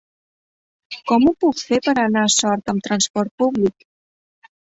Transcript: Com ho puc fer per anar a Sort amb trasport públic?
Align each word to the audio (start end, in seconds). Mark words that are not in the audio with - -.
Com 1.11 1.25
ho 1.27 1.33
puc 1.43 1.59
fer 1.67 1.77
per 1.87 1.93
anar 2.05 2.23
a 2.29 2.33
Sort 2.37 2.73
amb 2.75 2.83
trasport 2.87 3.35
públic? 3.43 3.89